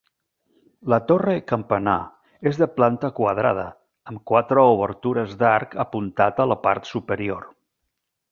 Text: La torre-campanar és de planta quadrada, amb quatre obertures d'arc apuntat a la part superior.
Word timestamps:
La 0.91 0.97
torre-campanar 1.09 1.97
és 2.51 2.57
de 2.61 2.67
planta 2.79 3.11
quadrada, 3.19 3.67
amb 4.13 4.23
quatre 4.33 4.65
obertures 4.71 5.37
d'arc 5.43 5.79
apuntat 5.87 6.45
a 6.47 6.51
la 6.55 6.61
part 6.67 6.93
superior. 6.97 7.47